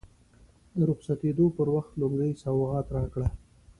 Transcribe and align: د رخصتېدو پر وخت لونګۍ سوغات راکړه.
د 0.75 0.77
رخصتېدو 0.89 1.45
پر 1.57 1.67
وخت 1.75 1.91
لونګۍ 1.99 2.31
سوغات 2.43 2.87
راکړه. 2.95 3.27